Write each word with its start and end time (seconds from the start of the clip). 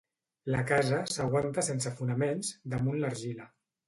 La 0.53 0.61
casa 0.69 1.01
s'aguanta 1.15 1.63
sense 1.67 1.91
fonaments, 1.99 2.49
damunt 2.75 2.99
d'argila. 3.05 3.47